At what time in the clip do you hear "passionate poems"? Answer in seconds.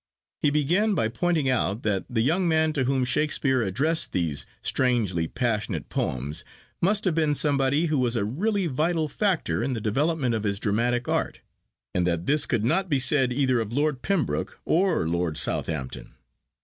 5.27-6.43